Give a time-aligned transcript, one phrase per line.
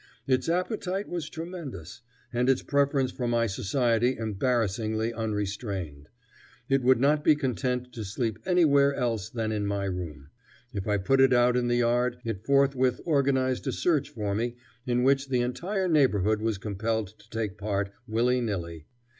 [0.25, 2.01] Its appetite was tremendous,
[2.33, 6.09] and its preference for my society embarrassingly unrestrained.
[6.67, 10.29] It would not be content to sleep anywhere else than in my room.
[10.73, 14.55] If I put it out in the yard, it forthwith organized a search for me
[14.87, 18.87] in which the entire neighborhood was compelled to take part, willy nilly.